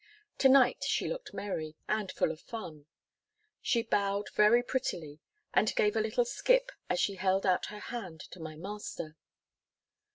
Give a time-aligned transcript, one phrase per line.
[0.39, 2.87] To night she looked merry, and full of fun.
[3.61, 5.19] She bowed very prettily,
[5.53, 9.15] and gave a little skip as she held out her hand to my master.